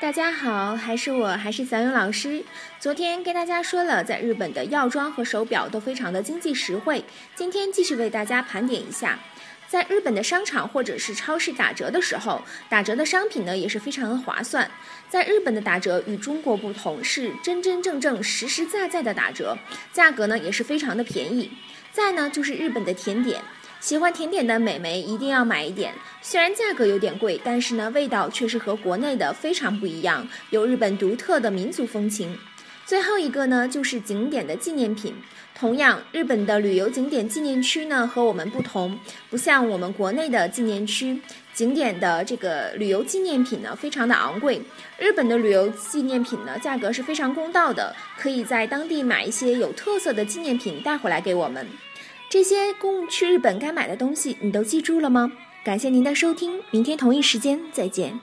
[0.00, 2.44] 大家好，还是我，还是小勇老师。
[2.78, 7.04] 昨天跟大家说了，在日本的药妆和手表都非常的经济实惠。
[7.34, 9.18] 今天继续为大家盘点一下，
[9.66, 14.70] 在日本的商场或者是超市打折的时候，打折的商品呢也是非常的划算。
[15.08, 19.58] 在日本的打折与中国不同，是真真正正、实实在在的打折，
[19.92, 21.50] 价格呢也是非常的便宜。
[21.90, 23.40] 再呢就是日本的甜点。
[23.80, 32.36] 喜欢甜点的美眉一定要买一点，虽然价格有点贵，但是呢，味道却是和国内的非常不一样，有日本独特的民族风情。
[32.84, 35.14] 最后一个呢，就是景点的纪念品。
[35.54, 41.20] 同样，日本的旅游景点纪念区呢和我们不同，不像我们国内的纪念区，
[41.52, 44.62] 景点的这个旅游纪念品呢非常的昂贵。
[44.98, 51.66] 日本的旅游纪念品呢价格是非常公道的，可以在当地买一些有特色的纪念品带回来给我们。
[52.30, 55.32] 这些供去日本该买的东西，你都记住了吗？
[55.64, 58.20] 感谢您的收听，明天同一时间再见。